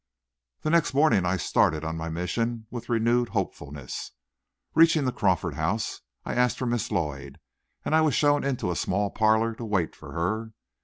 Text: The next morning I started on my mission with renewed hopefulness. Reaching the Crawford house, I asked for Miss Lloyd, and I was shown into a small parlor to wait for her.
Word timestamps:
The 0.61 0.71
next 0.71 0.95
morning 0.95 1.27
I 1.27 1.37
started 1.37 1.83
on 1.85 1.95
my 1.95 2.09
mission 2.09 2.65
with 2.71 2.89
renewed 2.89 3.29
hopefulness. 3.29 4.13
Reaching 4.73 5.05
the 5.05 5.11
Crawford 5.11 5.53
house, 5.53 6.01
I 6.25 6.33
asked 6.33 6.57
for 6.57 6.65
Miss 6.65 6.89
Lloyd, 6.91 7.39
and 7.85 7.93
I 7.93 8.01
was 8.01 8.15
shown 8.15 8.43
into 8.43 8.71
a 8.71 8.75
small 8.75 9.11
parlor 9.11 9.53
to 9.53 9.63
wait 9.63 9.95
for 9.95 10.13
her. 10.13 10.53